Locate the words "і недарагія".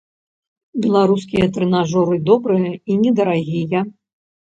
2.89-3.79